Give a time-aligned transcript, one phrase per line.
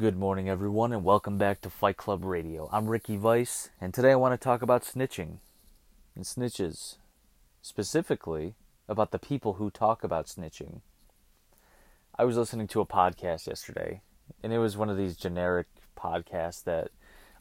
[0.00, 2.70] Good morning, everyone, and welcome back to Fight Club Radio.
[2.72, 5.40] I'm Ricky Vice, and today I want to talk about snitching
[6.16, 6.96] and snitches,
[7.60, 8.54] specifically
[8.88, 10.80] about the people who talk about snitching.
[12.18, 14.00] I was listening to a podcast yesterday,
[14.42, 15.66] and it was one of these generic
[15.98, 16.92] podcasts that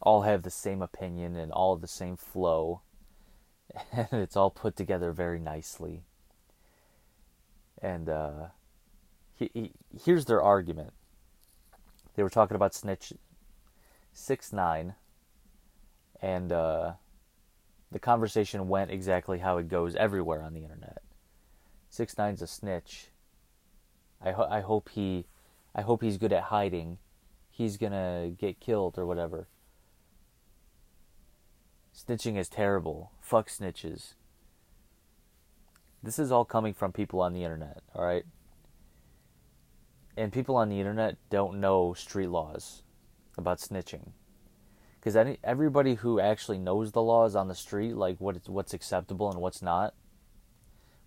[0.01, 2.81] all have the same opinion and all the same flow,
[3.93, 6.01] and it's all put together very nicely.
[7.81, 8.47] And uh,
[9.33, 9.71] he, he,
[10.03, 10.91] here's their argument
[12.19, 13.13] they were talking about snitch
[14.11, 14.95] six nine,
[16.21, 16.91] and uh,
[17.93, 21.01] the conversation went exactly how it goes everywhere on the internet.
[21.89, 23.11] Six nine's a snitch.
[24.21, 25.27] I ho- I hope he,
[25.73, 26.97] I hope he's good at hiding.
[27.49, 29.47] He's gonna get killed or whatever.
[31.95, 33.11] Snitching is terrible.
[33.21, 34.15] Fuck snitches.
[36.03, 38.25] This is all coming from people on the internet, alright?
[40.17, 42.83] And people on the internet don't know street laws
[43.37, 44.11] about snitching.
[44.99, 49.39] Because everybody who actually knows the laws on the street like what what's acceptable and
[49.39, 49.93] what's not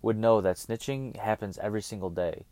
[0.01, 2.45] would know that snitching happens every single day.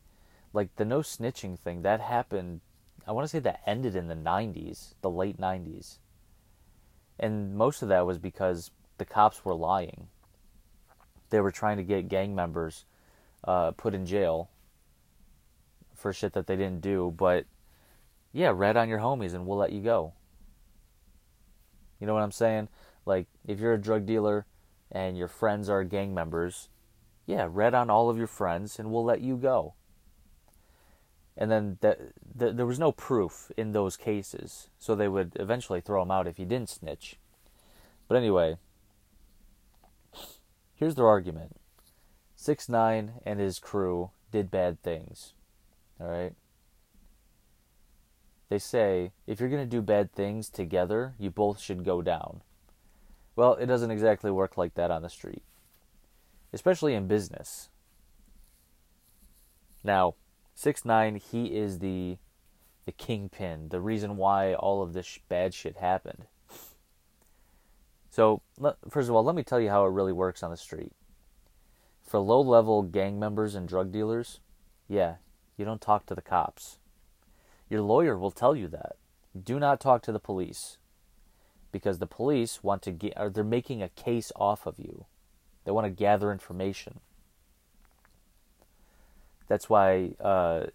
[0.54, 2.62] Like the no snitching thing that happened
[3.08, 5.98] i want to say that ended in the 90s the late 90s
[7.22, 10.08] and most of that was because the cops were lying.
[11.32, 12.86] They were trying to get gang members
[13.44, 14.51] uh, put in jail
[16.02, 17.46] for shit that they didn't do, but
[18.34, 20.14] yeah, red on your homies and we'll let you go.
[22.00, 22.70] You know what I'm saying?
[23.06, 24.46] Like, if you're a drug dealer
[24.92, 26.70] and your friends are gang members,
[27.26, 29.76] yeah, red on all of your friends and we'll let you go.
[31.38, 32.00] And then that,
[32.36, 36.28] the, there was no proof in those cases, so they would eventually throw him out
[36.28, 37.18] if he didn't snitch.
[38.08, 38.58] But anyway,
[40.76, 41.56] here's their argument:
[42.36, 45.34] Six Nine and his crew did bad things.
[46.02, 46.34] All right.
[48.50, 52.42] They say if you're going to do bad things together, you both should go down.
[53.36, 55.44] Well, it doesn't exactly work like that on the street,
[56.52, 57.70] especially in business.
[59.84, 60.16] Now,
[60.54, 62.18] six nine, he is the
[62.86, 66.26] the kingpin, the reason why all of this bad shit happened.
[68.10, 68.42] So,
[68.90, 70.92] first of all, let me tell you how it really works on the street.
[72.04, 74.42] For low level gang members and drug dealers,
[74.90, 75.16] yeah,
[75.58, 76.78] you don't talk to the cops.
[77.70, 78.96] Your lawyer will tell you that.
[79.42, 80.78] Do not talk to the police.
[81.72, 85.06] Because the police want to get, or they're making a case off of you.
[85.64, 87.00] They want to gather information.
[89.48, 90.68] That's why uh,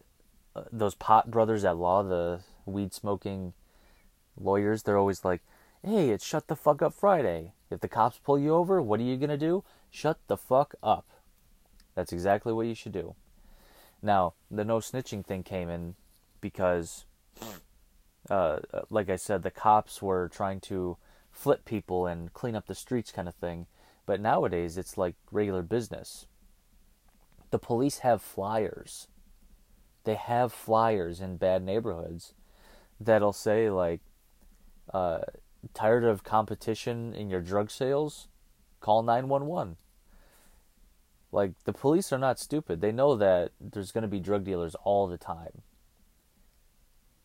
[0.73, 3.53] those pot brothers at law, the weed smoking
[4.39, 5.43] lawyers, they're always like,
[5.85, 7.53] hey, it's shut the fuck up Friday.
[7.71, 9.65] If the cops pull you over, what are you going to do?
[9.91, 11.07] Shut the fuck up.
[11.95, 13.15] That's exactly what you should do.
[14.07, 15.97] Now, the no snitching thing came in
[16.41, 17.07] because,
[18.31, 20.97] uh, like I said, the cops were trying to
[21.33, 23.67] flip people and clean up the streets kind of thing.
[24.07, 26.29] But nowadays, it's like regular business.
[27.51, 29.09] The police have flyers.
[30.05, 32.33] They have flyers in bad neighborhoods
[33.01, 34.03] that'll say, like,
[34.95, 35.23] uh,
[35.75, 38.29] tired of competition in your drug sales?
[38.79, 39.79] Call 911.
[41.37, 42.81] Like the police are not stupid.
[42.81, 45.61] They know that there's going to be drug dealers all the time.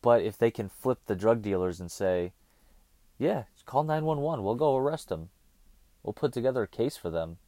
[0.02, 2.34] But if they can flip the drug dealers and say,
[3.16, 4.44] "Yeah, call 911.
[4.44, 5.30] We'll go arrest them.
[6.02, 7.38] We'll put together a case for them."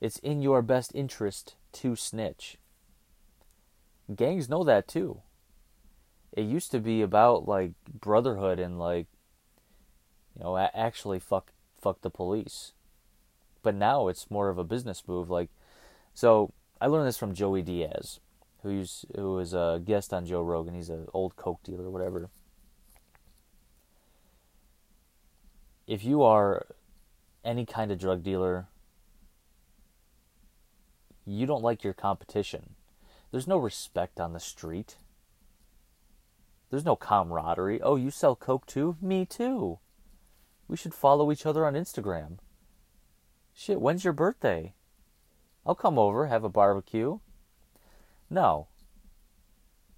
[0.00, 2.58] It's in your best interest to snitch.
[4.12, 5.22] Gangs know that too.
[6.32, 9.06] It used to be about like brotherhood and like
[10.34, 12.72] you know, actually fuck fuck the police
[13.62, 15.30] but now it's more of a business move.
[15.30, 15.50] Like,
[16.14, 18.20] so I learned this from Joey Diaz,
[18.62, 20.74] who's who was a guest on Joe Rogan.
[20.74, 22.30] He's an old coke dealer, or whatever.
[25.86, 26.66] If you are
[27.44, 28.66] any kind of drug dealer,
[31.24, 32.74] you don't like your competition.
[33.30, 34.96] There's no respect on the street.
[36.70, 37.80] There's no camaraderie.
[37.80, 38.96] Oh, you sell coke too?
[39.00, 39.78] Me too.
[40.68, 42.38] We should follow each other on Instagram.
[43.60, 44.72] Shit, when's your birthday?
[45.66, 47.18] I'll come over, have a barbecue.
[48.30, 48.68] No.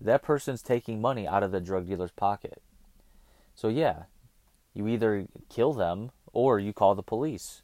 [0.00, 2.62] That person's taking money out of the drug dealer's pocket.
[3.54, 4.04] So, yeah,
[4.72, 7.60] you either kill them or you call the police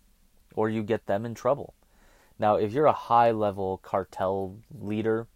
[0.54, 1.72] or you get them in trouble.
[2.38, 5.28] Now, if you're a high level cartel leader,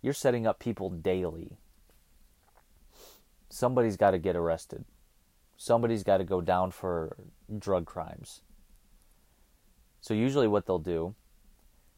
[0.00, 1.58] you're setting up people daily.
[3.50, 4.86] Somebody's got to get arrested.
[5.58, 7.18] Somebody's got to go down for
[7.58, 8.40] drug crimes.
[10.00, 11.14] So usually what they'll do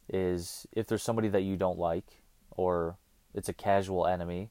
[0.09, 2.97] is if there's somebody that you don't like or
[3.35, 4.51] it's a casual enemy,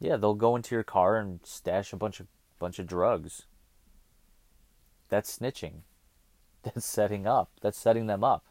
[0.00, 2.26] Yeah, they'll go into your car and stash a bunch of
[2.58, 3.46] bunch of drugs.
[5.08, 5.82] That's snitching.
[6.62, 7.50] That's setting up.
[7.60, 8.44] That's setting them up.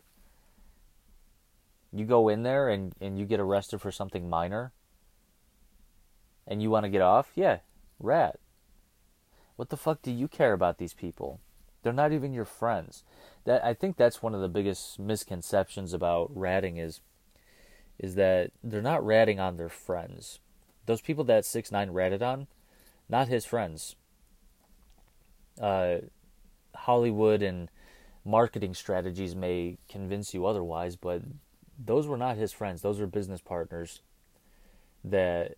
[1.92, 4.72] You go in there and, and you get arrested for something minor
[6.48, 7.32] and you want to get off?
[7.36, 7.60] Yeah,
[8.00, 8.40] rat.
[9.58, 11.40] What the fuck do you care about these people?
[11.84, 13.04] They're not even your friends.
[13.46, 17.02] That I think that's one of the biggest misconceptions about ratting is
[18.00, 20.40] is that they're not ratting on their friends.
[20.86, 22.48] Those people that six nine ratted on,
[23.10, 23.96] not his friends.
[25.60, 25.98] Uh,
[26.76, 27.70] Hollywood and
[28.24, 31.22] marketing strategies may convince you otherwise, but
[31.84, 32.82] those were not his friends.
[32.82, 34.02] Those were business partners
[35.04, 35.56] that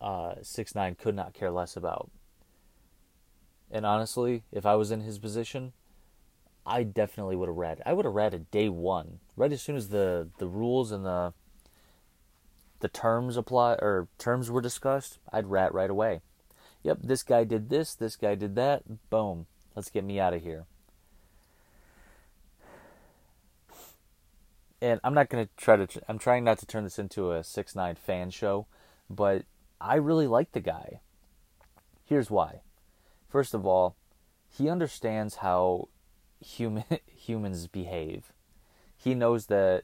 [0.00, 2.10] uh, six nine could not care less about.
[3.70, 5.72] And honestly, if I was in his position,
[6.66, 7.82] I definitely would have read.
[7.84, 11.04] I would have read it day one, right as soon as the the rules and
[11.04, 11.32] the
[12.80, 15.18] the terms apply or terms were discussed.
[15.32, 16.20] I'd rat right away.
[16.82, 17.94] Yep, this guy did this.
[17.94, 18.82] This guy did that.
[19.10, 19.46] Boom.
[19.74, 20.66] Let's get me out of here.
[24.80, 26.02] And I'm not gonna try to.
[26.08, 28.66] I'm trying not to turn this into a six nine fan show,
[29.08, 29.44] but
[29.80, 31.00] I really like the guy.
[32.04, 32.60] Here's why.
[33.34, 33.96] First of all,
[34.48, 35.88] he understands how
[36.38, 38.32] human humans behave.
[38.96, 39.82] He knows that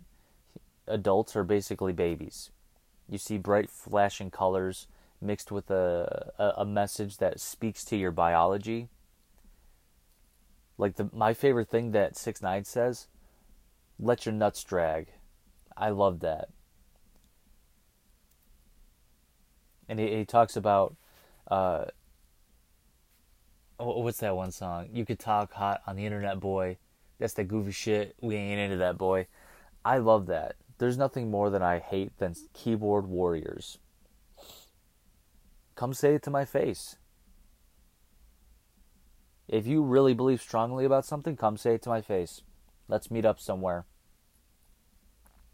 [0.86, 2.52] adults are basically babies.
[3.08, 4.86] You see bright flashing colors
[5.20, 8.86] mixed with a, a, a message that speaks to your biology.
[10.78, 13.08] Like the my favorite thing that Six Nine says,
[13.98, 15.08] "Let your nuts drag."
[15.76, 16.50] I love that.
[19.88, 20.94] and he, he talks about
[21.50, 21.86] uh,
[23.82, 24.90] Oh, what's that one song?
[24.92, 26.76] You could talk hot on the internet, boy.
[27.18, 28.14] That's that goofy shit.
[28.20, 29.26] We ain't into that, boy.
[29.86, 30.56] I love that.
[30.76, 33.78] There's nothing more that I hate than keyboard warriors.
[35.76, 36.96] Come say it to my face.
[39.48, 42.42] If you really believe strongly about something, come say it to my face.
[42.86, 43.86] Let's meet up somewhere.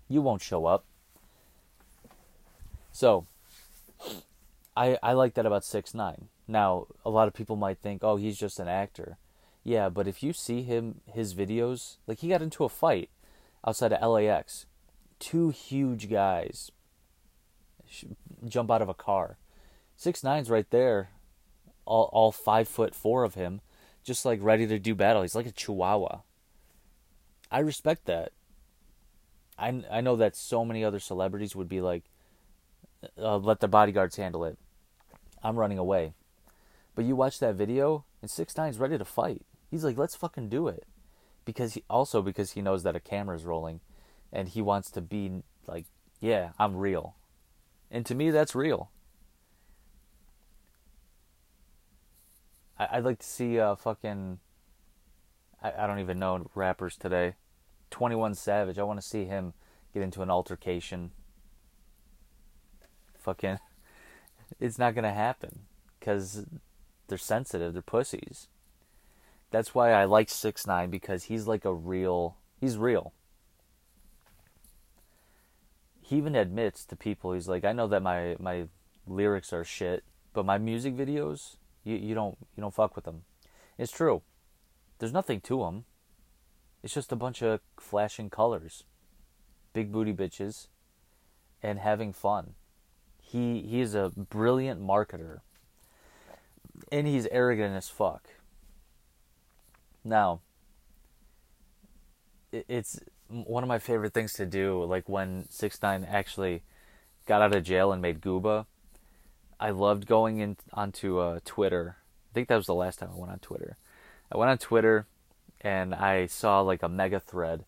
[0.08, 0.84] You won't show up.
[2.90, 3.28] So,
[4.76, 6.28] I I like that about six nine.
[6.48, 9.19] Now a lot of people might think, oh, he's just an actor.
[9.64, 13.10] Yeah, but if you see him his videos, like he got into a fight
[13.66, 14.66] outside of LAX,
[15.19, 16.70] two huge guys
[18.46, 19.38] jump out of a car.
[19.96, 21.10] Six nine's right there,
[21.84, 23.60] all all five foot four of him,
[24.04, 25.22] just like ready to do battle.
[25.22, 26.20] He's like a chihuahua.
[27.50, 28.32] I respect that.
[29.58, 32.04] I I know that so many other celebrities would be like,
[33.19, 34.58] uh, let the bodyguards handle it.
[35.42, 36.14] I'm running away.
[36.96, 39.43] But you watch that video, and Six Nine's ready to fight.
[39.70, 40.84] He's like, let's fucking do it,
[41.44, 43.81] because he also because he knows that a camera's rolling,
[44.32, 45.84] and he wants to be like,
[46.20, 47.14] yeah, I'm real,
[47.90, 48.90] and to me that's real.
[52.78, 54.38] I, would like to see uh fucking.
[55.62, 57.34] I, I don't even know rappers today.
[57.90, 58.78] Twenty One Savage.
[58.78, 59.52] I want to see him
[59.92, 61.10] get into an altercation.
[63.19, 63.58] Fucking
[64.60, 65.60] it's not to happen
[65.99, 66.46] because
[67.08, 68.49] they're sensitive, they're pussies.
[69.50, 72.37] That's why I like Six Nine because he's like a real.
[72.61, 73.12] He's real.
[76.00, 78.69] He even admits to people, he's like, I know that my my
[79.06, 83.23] lyrics are shit, but my music videos, you you don't you don't fuck with them.
[83.78, 84.23] It's true.
[84.99, 85.85] There's nothing to them.
[86.83, 88.85] It's just a bunch of flashing colors,
[89.73, 90.69] big booty bitches,
[91.62, 92.54] and having fun.
[93.21, 95.40] He he is a brilliant marketer.
[96.92, 98.28] And he's arrogant as fuck.
[100.04, 100.40] Now,
[102.52, 106.62] it's one of my favorite things to do like when 6 9 actually
[107.26, 108.66] got out of jail and made Gooba.
[109.59, 111.97] I loved going in onto uh, Twitter.
[112.30, 113.76] I think that was the last time I went on Twitter.
[114.30, 115.06] I went on Twitter
[115.61, 117.64] and I saw like a mega thread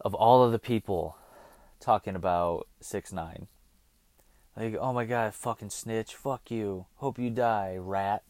[0.00, 1.16] of all of the people
[1.80, 3.46] talking about 6 9
[4.56, 8.22] like, oh my god, fucking snitch, fuck you, hope you die, rat.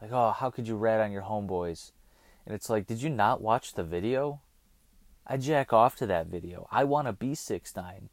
[0.00, 1.92] Like, oh, how could you rat on your homeboys?
[2.46, 4.40] And it's like, did you not watch the video?
[5.26, 6.66] I jack off to that video.
[6.70, 8.08] I want to be six nine.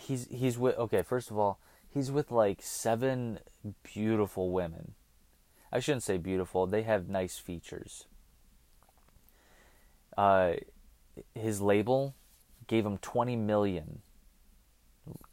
[0.00, 1.02] He's he's with okay.
[1.02, 1.58] First of all,
[1.92, 3.40] he's with like seven
[3.82, 4.94] beautiful women.
[5.72, 6.66] I shouldn't say beautiful.
[6.66, 8.06] They have nice features.
[10.16, 10.52] Uh,
[11.34, 12.14] his label
[12.68, 14.02] gave him twenty million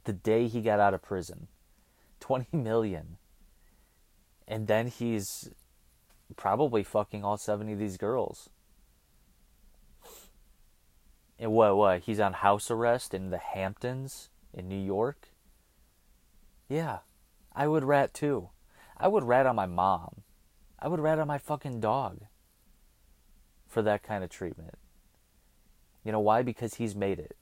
[0.06, 1.48] the day he got out of prison.
[2.20, 3.18] 20 million.
[4.48, 5.50] And then he's
[6.36, 8.50] probably fucking all 70 of these girls.
[11.38, 12.02] And what what?
[12.02, 15.30] He's on house arrest in the Hamptons in New York.
[16.70, 17.00] Yeah,
[17.54, 18.50] I would rat too.
[18.98, 20.24] I would rat on my mom.
[20.80, 22.22] I would rat on my fucking dog
[23.68, 24.76] for that kind of treatment.
[26.04, 26.44] You know why?
[26.44, 27.36] Because he's made it.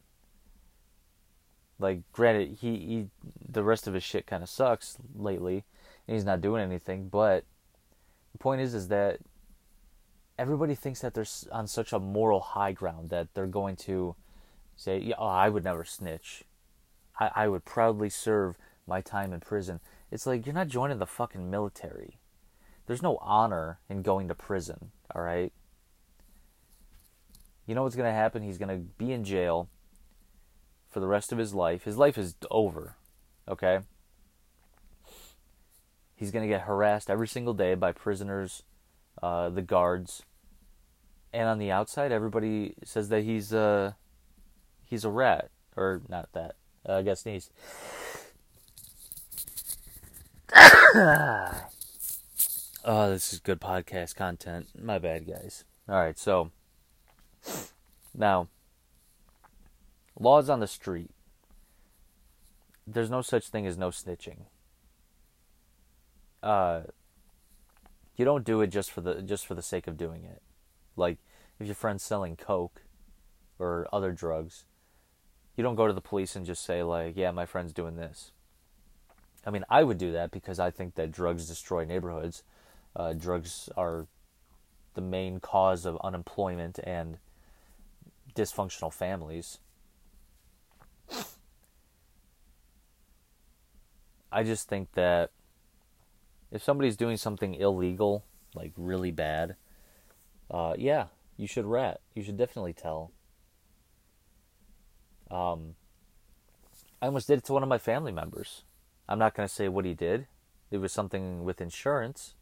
[1.83, 3.07] Like, granted, he, he
[3.47, 5.65] the rest of his shit kind of sucks lately,
[6.07, 7.09] and he's not doing anything.
[7.09, 7.43] But
[8.31, 9.19] the point is, is that
[10.39, 14.15] everybody thinks that they're on such a moral high ground that they're going to
[14.77, 16.43] say, yeah, oh, I would never snitch.
[17.19, 19.81] I, I would proudly serve my time in prison.
[20.09, 22.17] It's like you're not joining the fucking military.
[22.87, 25.51] There's no honor in going to prison, all right?
[27.65, 28.41] You know what's to happen?
[28.41, 29.69] He's to be in jail
[30.93, 31.83] for the rest of his life.
[31.83, 32.95] His life is over,
[33.49, 33.79] okay?
[36.15, 38.63] He's going to get harassed every single day by prisoners,
[39.21, 40.23] uh, the guards,
[41.33, 43.93] and on the outside, everybody says that he's uh,
[44.85, 46.55] he's a rat, or not that.
[46.87, 47.49] Uh, I guess sneeze.
[52.85, 54.67] oh, this is good podcast content.
[54.79, 55.63] My bad, guys.
[55.89, 56.51] All right, so
[58.13, 58.47] now
[60.19, 61.11] laws on the street.
[62.85, 64.45] There's no such thing as no snitching.
[66.41, 66.81] Uh,
[68.15, 70.41] you don't do it just for the just for the sake of doing it.
[70.95, 71.17] Like
[71.59, 72.81] if your friend's selling coke
[73.57, 74.65] or other drugs,
[75.55, 78.31] you don't go to the police and just say like, "Yeah, my friend's doing this."
[79.45, 82.43] I mean, I would do that because I think that drugs destroy neighborhoods.
[82.95, 84.07] Uh, drugs are
[84.93, 87.17] the main cause of unemployment and
[88.35, 89.59] dysfunctional families.
[94.31, 95.29] I just think that
[96.51, 98.23] if somebody's doing something illegal,
[98.55, 99.55] like really bad,
[100.49, 101.07] uh, yeah,
[101.37, 102.01] you should rat.
[102.15, 103.11] You should definitely tell.
[105.29, 105.75] Um,
[107.01, 108.63] I almost did it to one of my family members.
[109.07, 110.27] I'm not going to say what he did.
[110.71, 112.33] It was something with insurance,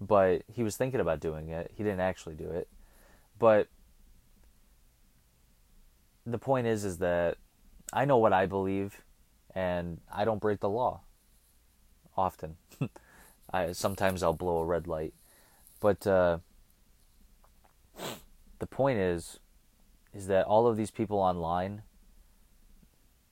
[0.00, 1.72] but he was thinking about doing it.
[1.74, 2.68] He didn't actually do it.
[3.38, 3.68] But
[6.24, 7.36] the point is is that
[7.92, 9.02] I know what I believe
[9.54, 11.02] and I don't break the law
[12.16, 12.56] often.
[13.52, 15.14] I sometimes I'll blow a red light.
[15.80, 16.38] But uh,
[18.58, 19.38] the point is
[20.14, 21.82] is that all of these people online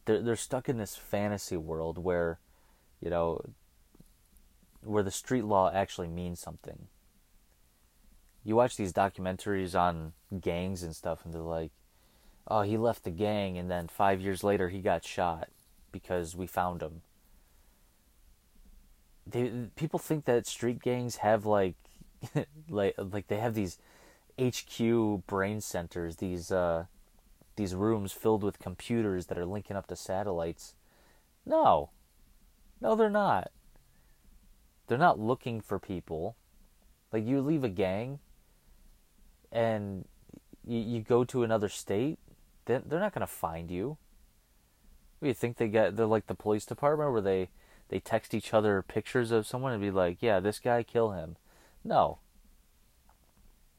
[0.04, 2.38] they're they're stuck in this fantasy world where
[3.00, 3.40] you know
[4.82, 6.88] where the street law actually means something.
[8.42, 11.72] You watch these documentaries on gangs and stuff and they're like
[12.50, 15.48] oh, he left the gang and then 5 years later he got shot
[15.92, 17.02] because we found him.
[19.26, 21.76] They people think that street gangs have like
[22.68, 23.78] like like they have these
[24.40, 26.86] HQ brain centers, these uh,
[27.56, 30.74] these rooms filled with computers that are linking up to satellites.
[31.44, 31.90] No,
[32.80, 33.50] no, they're not.
[34.86, 36.36] They're not looking for people.
[37.12, 38.20] Like you leave a gang,
[39.52, 40.06] and
[40.66, 42.18] you, you go to another state,
[42.70, 43.98] then they're not gonna find you.
[45.20, 45.96] You think they get?
[45.96, 47.50] They're like the police department where they
[47.88, 51.36] they text each other pictures of someone and be like, "Yeah, this guy, kill him."
[51.84, 52.18] No,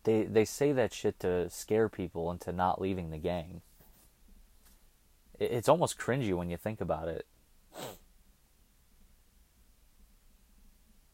[0.04, 3.62] they they say that shit to scare people into not leaving the gang.
[5.40, 7.26] It's almost cringy when you think about it.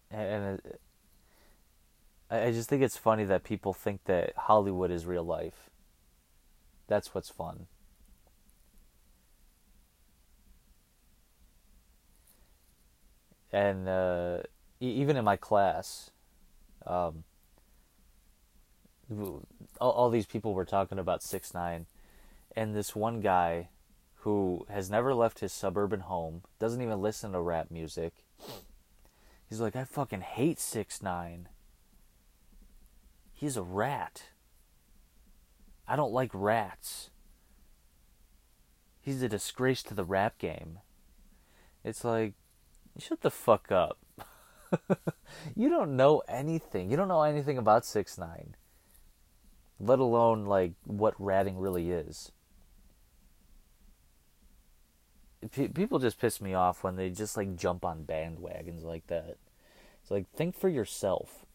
[0.09, 0.81] And it,
[2.29, 5.69] I just think it's funny that people think that Hollywood is real life.
[6.87, 7.67] That's what's fun.
[13.51, 14.39] And uh,
[14.79, 16.11] even in my class,
[16.85, 17.23] um,
[19.79, 21.85] all, all these people were talking about six nine,
[22.55, 23.69] and this one guy
[24.21, 28.25] who has never left his suburban home, doesn't even listen to rap music.
[29.49, 31.47] He's like, I fucking hate six nine.
[33.33, 34.23] He's a rat.
[35.87, 37.09] I don't like rats.
[38.99, 40.79] He's a disgrace to the rap game.
[41.83, 42.33] It's like,
[42.99, 43.97] shut the fuck up.
[45.55, 46.91] you don't know anything.
[46.91, 48.55] You don't know anything about six nine
[49.79, 52.31] let alone like what ratting really is.
[55.51, 59.37] P- people just piss me off when they just like jump on bandwagons like that.
[60.01, 61.45] It's like think for yourself.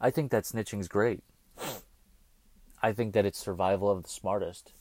[0.00, 1.22] I think that snitching's great.
[2.82, 4.72] I think that it's survival of the smartest.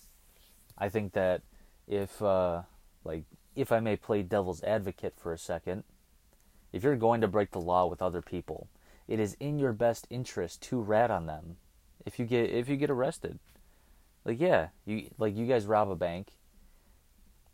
[0.77, 1.42] I think that
[1.88, 2.63] if uh
[3.04, 3.24] like
[3.56, 5.84] if I may play devil's advocate for a second,
[6.72, 8.68] if you're going to break the law with other people,
[9.08, 11.58] it is in your best interest to rat on them
[12.06, 13.39] if you get if you get arrested.
[14.25, 16.30] Like yeah, you like you guys rob a bank,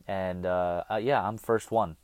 [0.08, 1.98] and uh, uh, yeah, I'm first one.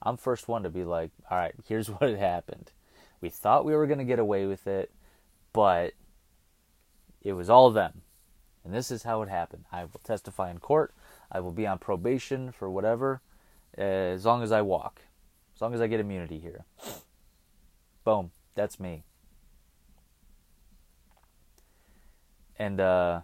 [0.00, 2.72] I'm first one to be like, all right, here's what happened.
[3.20, 4.92] We thought we were going to get away with it,
[5.52, 5.92] but
[7.22, 8.02] it was all them.
[8.64, 9.64] And this is how it happened.
[9.72, 10.94] I will testify in court.
[11.30, 13.20] I will be on probation for whatever,
[13.76, 15.02] as long as I walk,
[15.54, 16.64] as long as I get immunity here.
[18.04, 18.30] Boom.
[18.54, 19.04] That's me.
[22.58, 23.20] And uh,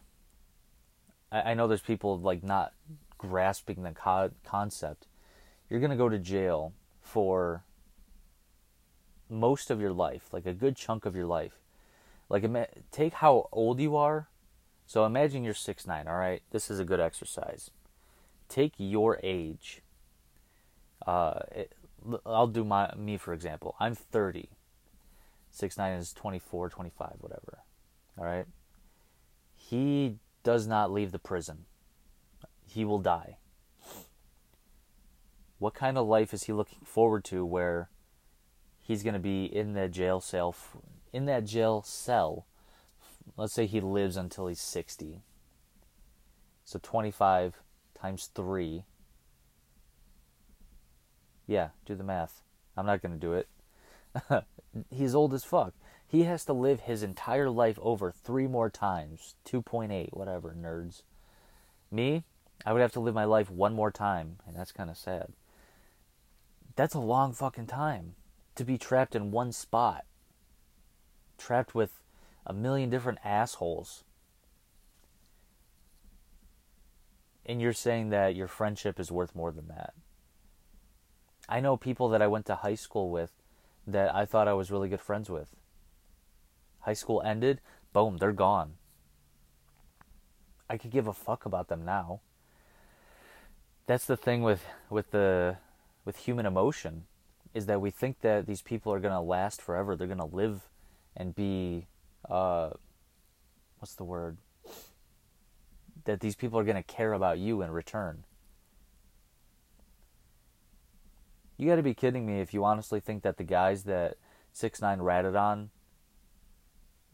[1.32, 2.72] I, I know there's people like not
[3.18, 5.06] grasping the co- concept.
[5.68, 7.64] You're to go to jail for
[9.28, 11.63] most of your life, like a good chunk of your life.
[12.34, 14.26] Like, take how old you are.
[14.86, 16.08] So imagine you're six nine.
[16.08, 17.70] All right, this is a good exercise.
[18.48, 19.82] Take your age.
[21.06, 21.72] Uh, it,
[22.26, 23.76] I'll do my me for example.
[23.78, 24.48] I'm 30.
[25.52, 27.58] Six nine is 24, 25, whatever.
[28.18, 28.46] All right.
[29.54, 31.66] He does not leave the prison.
[32.66, 33.36] He will die.
[35.60, 37.90] What kind of life is he looking forward to where
[38.82, 40.52] he's going to be in the jail cell
[41.14, 42.44] in that jail cell
[43.36, 45.22] let's say he lives until he's 60
[46.64, 47.60] so 25
[47.98, 48.84] times 3
[51.46, 52.42] yeah do the math.
[52.76, 53.48] I'm not going to do it.
[54.90, 55.74] He's old as fuck.
[56.06, 59.36] He has to live his entire life over three more times.
[59.46, 61.02] 2.8 whatever nerds.
[61.90, 62.24] Me
[62.64, 65.32] i would have to live my life one more time and that's kind of sad.
[66.76, 68.14] That's a long fucking time
[68.56, 70.04] to be trapped in one spot,
[71.38, 72.02] trapped with
[72.46, 74.04] a million different assholes.
[77.46, 79.94] And you're saying that your friendship is worth more than that.
[81.48, 83.30] I know people that I went to high school with
[83.86, 85.48] that I thought I was really good friends with.
[86.80, 87.60] High school ended,
[87.92, 88.74] boom, they're gone.
[90.68, 92.20] I could give a fuck about them now.
[93.86, 95.58] That's the thing with with the
[96.06, 97.04] with human emotion
[97.52, 99.94] is that we think that these people are going to last forever.
[99.94, 100.68] They're going to live
[101.16, 101.86] and be,
[102.28, 102.70] uh,
[103.78, 104.38] what's the word?
[106.04, 108.24] That these people are going to care about you in return.
[111.56, 114.16] You got to be kidding me if you honestly think that the guys that
[114.52, 115.70] six nine ratted on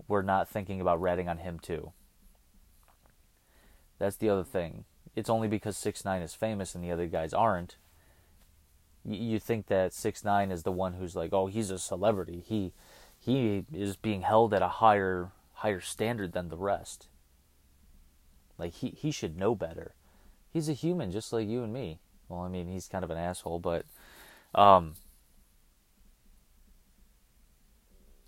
[0.09, 1.93] were not thinking about ratting on him too.
[3.99, 4.85] That's the other thing.
[5.15, 7.77] It's only because six nine is famous and the other guys aren't
[9.05, 12.43] you think that six nine is the one who's like, oh, he's a celebrity.
[12.47, 12.73] He
[13.21, 17.07] he is being held at a higher higher standard than the rest.
[18.59, 19.95] Like he he should know better.
[20.51, 22.01] He's a human just like you and me.
[22.29, 23.85] Well, I mean, he's kind of an asshole, but
[24.55, 24.95] um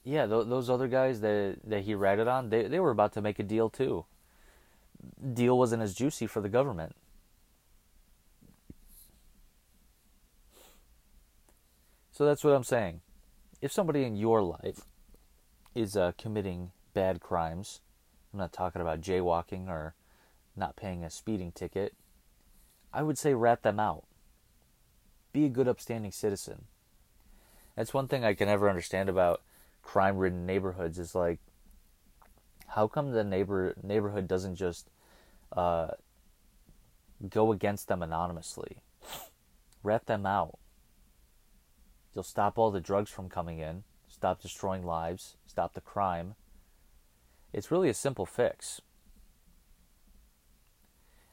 [0.05, 3.23] yeah, th- those other guys that that he ratted on, they they were about to
[3.23, 4.05] make a deal too.
[5.33, 6.95] Deal wasn't as juicy for the government.
[12.13, 13.01] So that's what I'm saying.
[13.63, 14.81] If somebody in your life
[15.73, 17.81] is uh, committing bad crimes,
[18.33, 19.95] I'm not talking about jaywalking or
[20.57, 21.95] not paying a speeding ticket,
[22.93, 24.03] I would say rat them out.
[25.33, 26.65] Be a good, upstanding citizen.
[27.77, 29.43] That's one thing I can never understand about
[29.81, 31.39] crime ridden neighborhoods is like,
[32.67, 34.91] how come the neighbor neighborhood doesn't just
[35.53, 35.89] uh,
[37.31, 38.79] go against them anonymously?
[39.85, 40.59] Rat them out.
[42.15, 46.35] You'll stop all the drugs from coming in, stop destroying lives, stop the crime.
[47.53, 48.81] It's really a simple fix.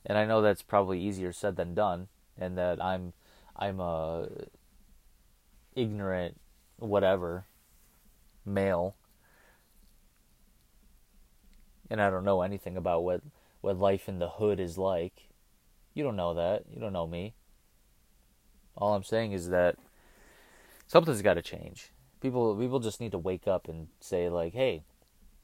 [0.05, 3.13] And I know that's probably easier said than done, and that I'm
[3.55, 4.27] I'm a
[5.75, 6.39] ignorant
[6.77, 7.45] whatever
[8.45, 8.95] male
[11.89, 13.21] and I don't know anything about what
[13.61, 15.29] what life in the hood is like.
[15.93, 16.63] You don't know that.
[16.71, 17.33] You don't know me.
[18.77, 19.75] All I'm saying is that
[20.89, 21.93] something's got to change.
[22.19, 24.83] People people just need to wake up and say like, "Hey,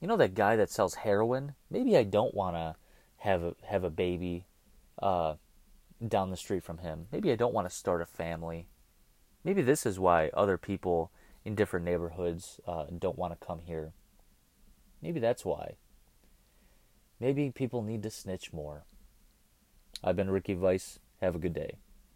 [0.02, 1.56] you know that guy that sells heroin?
[1.72, 2.76] Maybe I don't want to
[3.20, 4.46] have a have a baby
[5.02, 5.36] uh,
[6.06, 7.08] down the street from him.
[7.14, 8.68] Maybe I don't want to start a family.
[9.46, 11.12] Maybe this is why other people
[11.46, 13.94] in different neighborhoods uh, don't want to come here.
[15.02, 15.76] Maybe that's why.
[17.20, 18.84] Maybe people need to snitch more.
[20.04, 21.00] I've been Ricky Vice.
[21.22, 21.78] Have a good day.